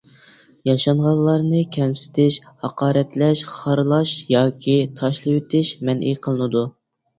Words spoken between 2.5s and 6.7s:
ھاقارەتلەش، خارلاش ياكى تاشلىۋېتىش مەنئى قىلىنىدۇ.